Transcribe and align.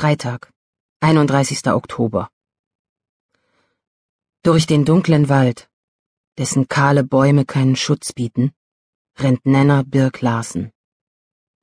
Freitag, 0.00 0.52
31. 1.00 1.66
Oktober. 1.72 2.30
Durch 4.44 4.64
den 4.64 4.84
dunklen 4.84 5.28
Wald, 5.28 5.68
dessen 6.38 6.68
kahle 6.68 7.02
Bäume 7.02 7.44
keinen 7.44 7.74
Schutz 7.74 8.12
bieten, 8.12 8.52
rennt 9.16 9.44
Nenner 9.44 9.82
Birk 9.82 10.20
Larsen. 10.20 10.70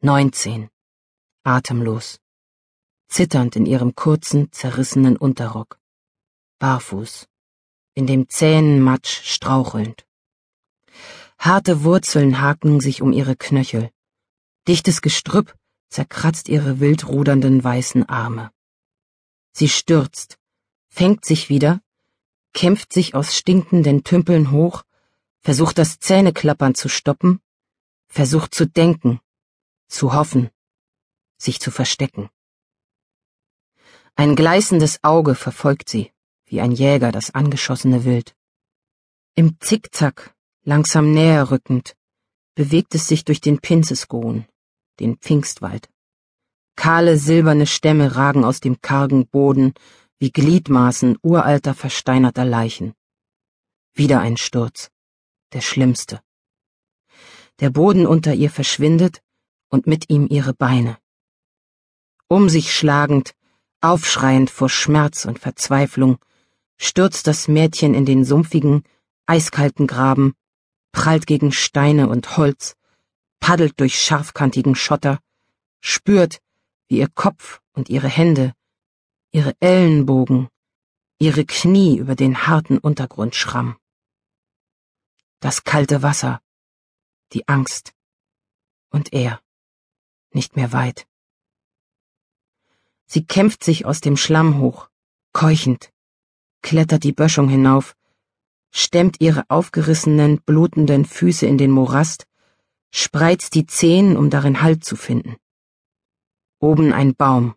19. 0.02 0.68
Atemlos. 1.46 2.20
Zitternd 3.08 3.56
in 3.56 3.66
ihrem 3.66 3.96
kurzen, 3.96 4.52
zerrissenen 4.52 5.16
Unterrock. 5.16 5.80
Barfuß. 6.60 7.30
In 7.94 8.06
dem 8.06 8.28
zähen 8.28 8.82
Matsch 8.82 9.24
strauchelnd. 9.24 10.06
Harte 11.40 11.86
Wurzeln 11.86 12.42
haken 12.42 12.82
sich 12.82 13.02
um 13.02 13.14
ihre 13.14 13.38
Knöchel. 13.38 13.92
Dichtes 14.68 15.02
Gestrüpp 15.02 15.56
zerkratzt 15.96 16.50
ihre 16.50 16.82
wild 16.82 17.08
rudernden 17.08 17.64
weißen 17.64 18.10
Arme. 18.10 18.52
Sie 19.54 19.70
stürzt, 19.70 20.38
fängt 20.90 21.24
sich 21.24 21.48
wieder, 21.48 21.80
kämpft 22.52 22.92
sich 22.92 23.16
aus 23.16 23.34
stinkenden 23.34 24.04
Tümpeln 24.04 24.52
hoch, 24.52 24.84
versucht 25.40 25.78
das 25.78 26.00
Zähneklappern 26.00 26.76
zu 26.76 26.90
stoppen, 26.90 27.40
versucht 28.10 28.54
zu 28.54 28.68
denken, 28.68 29.22
zu 29.88 30.12
hoffen, 30.14 30.50
sich 31.38 31.62
zu 31.62 31.72
verstecken. 31.72 32.30
Ein 34.16 34.36
gleißendes 34.36 35.02
Auge 35.02 35.34
verfolgt 35.34 35.88
sie, 35.88 36.12
wie 36.44 36.60
ein 36.60 36.74
Jäger 36.74 37.14
das 37.14 37.34
angeschossene 37.34 38.04
Wild. 38.04 38.36
Im 39.36 39.62
Zickzack, 39.62 40.36
langsam 40.64 41.14
näher 41.14 41.52
rückend, 41.52 41.96
bewegt 42.54 42.96
es 42.96 43.08
sich 43.08 43.24
durch 43.24 43.40
den 43.40 43.60
Pinzesgohn, 43.60 44.46
den 45.00 45.18
Pfingstwald. 45.18 45.90
Kahle 46.76 47.18
silberne 47.18 47.68
Stämme 47.68 48.16
ragen 48.16 48.44
aus 48.44 48.60
dem 48.60 48.82
kargen 48.82 49.28
Boden 49.28 49.74
wie 50.20 50.32
Gliedmaßen 50.32 51.18
uralter 51.22 51.74
versteinerter 51.74 52.46
Leichen. 52.46 52.94
Wieder 53.94 54.20
ein 54.20 54.38
Sturz, 54.38 54.90
der 55.54 55.62
schlimmste. 55.62 56.22
Der 57.60 57.70
Boden 57.70 58.06
unter 58.06 58.34
ihr 58.34 58.50
verschwindet 58.50 59.22
und 59.70 59.88
mit 59.88 60.10
ihm 60.10 60.28
ihre 60.30 60.54
Beine. 60.54 60.98
Um 62.28 62.50
sich 62.50 62.74
schlagend, 62.74 63.34
aufschreiend 63.82 64.50
vor 64.50 64.70
Schmerz 64.70 65.26
und 65.26 65.40
Verzweiflung, 65.40 66.18
stürzt 66.78 67.28
das 67.28 67.48
Mädchen 67.48 67.94
in 67.94 68.06
den 68.06 68.26
sumpfigen, 68.26 68.84
eiskalten 69.26 69.88
Graben, 69.88 70.34
prallt 70.92 71.28
gegen 71.28 71.52
Steine 71.52 72.10
und 72.10 72.38
Holz, 72.38 72.76
paddelt 73.46 73.80
durch 73.80 74.02
scharfkantigen 74.02 74.74
Schotter, 74.74 75.20
spürt, 75.80 76.42
wie 76.88 76.98
ihr 76.98 77.08
Kopf 77.08 77.62
und 77.74 77.90
ihre 77.90 78.08
Hände, 78.08 78.56
ihre 79.32 79.56
Ellenbogen, 79.60 80.50
ihre 81.20 81.46
Knie 81.46 81.96
über 81.96 82.16
den 82.16 82.48
harten 82.48 82.80
Untergrund 82.80 83.36
schramm. 83.36 83.78
Das 85.42 85.64
kalte 85.64 86.02
Wasser, 86.02 86.42
die 87.34 87.48
Angst 87.48 87.94
und 88.90 89.14
er, 89.14 89.40
nicht 90.32 90.56
mehr 90.56 90.74
weit. 90.74 91.06
Sie 93.06 93.28
kämpft 93.28 93.64
sich 93.64 93.86
aus 93.86 94.02
dem 94.02 94.18
Schlamm 94.18 94.58
hoch, 94.58 94.90
keuchend, 95.34 95.94
klettert 96.64 97.04
die 97.04 97.14
Böschung 97.14 97.48
hinauf, 97.48 97.96
stemmt 98.72 99.22
ihre 99.22 99.48
aufgerissenen, 99.50 100.42
blutenden 100.42 101.06
Füße 101.06 101.46
in 101.46 101.60
den 101.60 101.70
Morast, 101.70 102.26
spreizt 102.96 103.56
die 103.56 103.66
Zehen, 103.66 104.16
um 104.16 104.30
darin 104.30 104.62
Halt 104.62 104.86
zu 104.86 104.96
finden. 104.96 105.36
Oben 106.60 106.94
ein 106.94 107.14
Baum. 107.14 107.56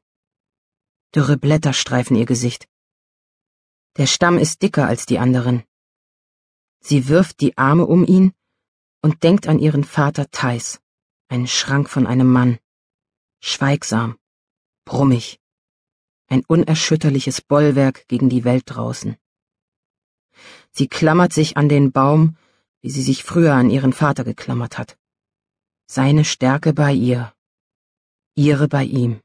Dürre 1.14 1.36
Blätter 1.36 1.72
streifen 1.72 2.16
ihr 2.16 2.26
Gesicht. 2.26 2.68
Der 3.98 4.08
Stamm 4.08 4.36
ist 4.36 4.62
dicker 4.62 4.86
als 4.88 5.06
die 5.06 5.20
anderen. 5.20 5.62
Sie 6.80 7.06
wirft 7.06 7.40
die 7.40 7.56
Arme 7.56 7.86
um 7.86 8.04
ihn 8.04 8.32
und 9.00 9.22
denkt 9.22 9.46
an 9.46 9.60
ihren 9.60 9.84
Vater 9.84 10.28
Theis, 10.32 10.80
einen 11.28 11.46
Schrank 11.46 11.88
von 11.88 12.08
einem 12.08 12.32
Mann. 12.32 12.58
Schweigsam, 13.40 14.18
brummig, 14.84 15.38
ein 16.26 16.44
unerschütterliches 16.48 17.42
Bollwerk 17.42 18.08
gegen 18.08 18.28
die 18.28 18.42
Welt 18.42 18.64
draußen. 18.66 19.16
Sie 20.72 20.88
klammert 20.88 21.32
sich 21.32 21.56
an 21.56 21.68
den 21.68 21.92
Baum, 21.92 22.36
wie 22.80 22.90
sie 22.90 23.02
sich 23.02 23.22
früher 23.22 23.54
an 23.54 23.70
ihren 23.70 23.92
Vater 23.92 24.24
geklammert 24.24 24.78
hat. 24.78 24.98
Seine 25.90 26.26
Stärke 26.26 26.74
bei 26.74 26.92
ihr, 26.92 27.32
ihre 28.34 28.68
bei 28.68 28.84
ihm. 28.84 29.22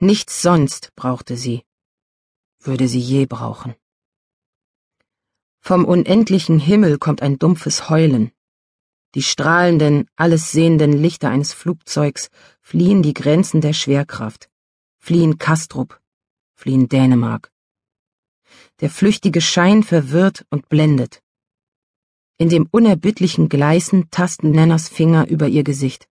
Nichts 0.00 0.42
sonst 0.42 0.92
brauchte 0.96 1.36
sie, 1.36 1.62
würde 2.58 2.88
sie 2.88 2.98
je 2.98 3.26
brauchen. 3.26 3.76
Vom 5.60 5.84
unendlichen 5.84 6.58
Himmel 6.58 6.98
kommt 6.98 7.22
ein 7.22 7.38
dumpfes 7.38 7.88
Heulen. 7.88 8.32
Die 9.14 9.22
strahlenden, 9.22 10.10
alles 10.16 10.50
sehenden 10.50 10.92
Lichter 10.92 11.30
eines 11.30 11.52
Flugzeugs 11.52 12.28
fliehen 12.60 13.04
die 13.04 13.14
Grenzen 13.14 13.60
der 13.60 13.74
Schwerkraft, 13.74 14.50
fliehen 14.98 15.38
Kastrup, 15.38 16.00
fliehen 16.56 16.88
Dänemark. 16.88 17.52
Der 18.80 18.90
flüchtige 18.90 19.40
Schein 19.40 19.84
verwirrt 19.84 20.44
und 20.50 20.68
blendet. 20.68 21.22
In 22.40 22.48
dem 22.48 22.66
unerbittlichen 22.70 23.50
Gleißen 23.50 24.10
tasten 24.10 24.52
Nenners 24.52 24.88
Finger 24.88 25.28
über 25.28 25.46
ihr 25.46 25.62
Gesicht 25.62 26.08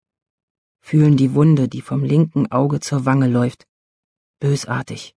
fühlen 0.81 1.15
die 1.15 1.33
Wunde, 1.33 1.69
die 1.69 1.81
vom 1.81 2.03
linken 2.03 2.51
Auge 2.51 2.81
zur 2.81 3.05
Wange 3.05 3.29
läuft. 3.29 3.65
Bösartig, 4.41 5.15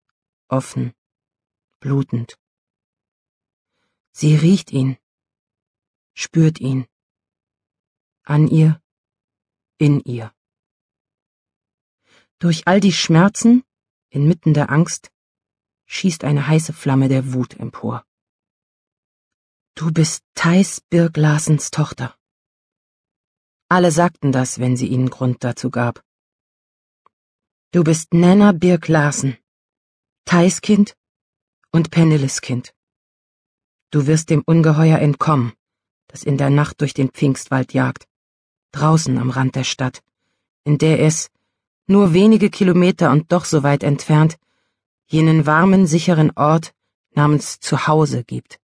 offen, 0.50 0.94
blutend. 1.80 2.38
Sie 4.12 4.36
riecht 4.36 4.72
ihn, 4.72 4.98
spürt 6.14 6.60
ihn. 6.60 6.86
An 8.22 8.48
ihr, 8.48 8.80
in 9.80 10.02
ihr. 10.02 10.32
Durch 12.38 12.68
all 12.68 12.80
die 12.80 12.94
Schmerzen, 12.94 13.64
inmitten 14.12 14.54
der 14.54 14.70
Angst, 14.70 15.12
schießt 15.88 16.24
eine 16.24 16.46
heiße 16.46 16.72
Flamme 16.72 17.10
der 17.10 17.34
Wut 17.34 17.56
empor. 17.56 18.06
Du 19.80 19.94
bist 19.94 20.26
Thais 20.36 20.82
Birg 20.90 21.16
Larsens 21.16 21.72
Tochter. 21.72 22.14
Alle 23.70 23.92
sagten 23.92 24.34
das, 24.34 24.60
wenn 24.60 24.76
sie 24.76 24.88
ihnen 24.88 25.10
Grund 25.10 25.42
dazu 25.42 25.70
gab. 25.70 26.04
Du 27.72 27.86
bist 27.86 28.14
Nenna 28.14 28.52
Birk 28.52 28.90
Larsen, 28.90 29.38
Thais 30.26 30.60
Kind 30.60 30.98
und 31.72 31.92
Penneles 31.92 32.42
Kind. 32.42 32.76
Du 33.90 34.06
wirst 34.06 34.30
dem 34.30 34.44
Ungeheuer 34.46 35.00
entkommen, 35.00 35.54
das 36.08 36.24
in 36.24 36.38
der 36.38 36.50
Nacht 36.50 36.82
durch 36.82 36.94
den 36.94 37.12
Pfingstwald 37.12 37.74
jagt, 37.74 38.06
draußen 38.74 39.18
am 39.18 39.30
Rand 39.30 39.56
der 39.56 39.64
Stadt, 39.64 40.04
in 40.66 40.78
der 40.78 41.00
es, 41.00 41.32
nur 41.88 42.14
wenige 42.14 42.50
Kilometer 42.50 43.12
und 43.12 43.32
doch 43.32 43.46
so 43.46 43.64
weit 43.64 43.84
entfernt, 43.84 44.38
jenen 45.08 45.46
warmen, 45.46 45.88
sicheren 45.88 46.32
Ort 46.36 46.74
namens 47.12 47.62
Zuhause 47.62 48.26
gibt. 48.26 48.60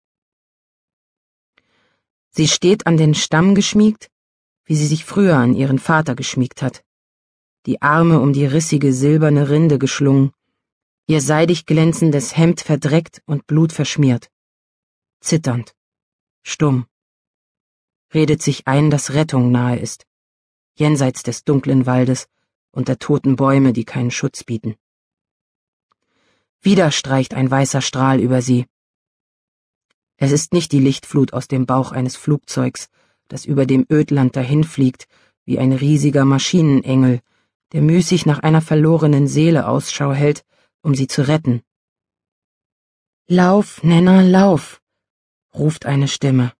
Sie 2.31 2.47
steht 2.47 2.87
an 2.87 2.97
den 2.97 3.13
Stamm 3.13 3.55
geschmiegt 3.55 4.11
wie 4.71 4.75
sie 4.77 4.87
sich 4.87 5.03
früher 5.03 5.35
an 5.35 5.53
ihren 5.53 5.79
Vater 5.79 6.15
geschmiegt 6.15 6.61
hat, 6.61 6.83
die 7.65 7.81
Arme 7.81 8.21
um 8.21 8.31
die 8.31 8.45
rissige 8.45 8.93
silberne 8.93 9.49
Rinde 9.49 9.77
geschlungen, 9.77 10.31
ihr 11.07 11.19
seidig 11.19 11.65
glänzendes 11.65 12.37
Hemd 12.37 12.61
verdreckt 12.61 13.21
und 13.25 13.47
blutverschmiert. 13.47 14.31
Zitternd, 15.19 15.75
stumm, 16.43 16.85
redet 18.13 18.41
sich 18.41 18.65
ein, 18.65 18.89
dass 18.89 19.13
Rettung 19.13 19.51
nahe 19.51 19.77
ist, 19.77 20.05
jenseits 20.75 21.21
des 21.21 21.43
dunklen 21.43 21.85
Waldes 21.85 22.29
und 22.71 22.87
der 22.87 22.97
toten 22.97 23.35
Bäume, 23.35 23.73
die 23.73 23.83
keinen 23.83 24.09
Schutz 24.09 24.45
bieten. 24.45 24.75
Wieder 26.61 26.91
streicht 26.91 27.33
ein 27.33 27.51
weißer 27.51 27.81
Strahl 27.81 28.21
über 28.21 28.41
sie. 28.41 28.67
Es 30.23 30.31
ist 30.31 30.53
nicht 30.53 30.71
die 30.71 30.79
Lichtflut 30.79 31.33
aus 31.33 31.47
dem 31.47 31.65
Bauch 31.65 31.91
eines 31.91 32.15
Flugzeugs, 32.15 32.89
das 33.27 33.43
über 33.43 33.65
dem 33.65 33.87
Ödland 33.91 34.35
dahinfliegt, 34.35 35.07
wie 35.45 35.57
ein 35.57 35.73
riesiger 35.73 36.25
Maschinenengel, 36.25 37.21
der 37.71 37.81
müßig 37.81 38.27
nach 38.27 38.37
einer 38.37 38.61
verlorenen 38.61 39.27
Seele 39.27 39.67
Ausschau 39.67 40.13
hält, 40.13 40.45
um 40.83 40.93
sie 40.93 41.07
zu 41.07 41.27
retten. 41.27 41.63
Lauf, 43.25 43.81
Nenner, 43.81 44.21
lauf, 44.21 44.79
ruft 45.55 45.87
eine 45.87 46.07
Stimme. 46.07 46.53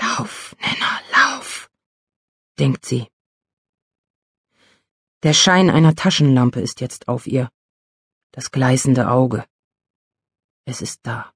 Lauf, 0.00 0.56
Nenner, 0.58 1.00
lauf, 1.12 1.70
denkt 2.58 2.84
sie. 2.86 3.06
Der 5.22 5.32
Schein 5.32 5.70
einer 5.70 5.94
Taschenlampe 5.94 6.60
ist 6.60 6.80
jetzt 6.80 7.06
auf 7.06 7.28
ihr, 7.28 7.52
das 8.32 8.50
gleißende 8.50 9.08
Auge. 9.08 9.44
Es 10.64 10.82
ist 10.82 10.98
da. 11.04 11.30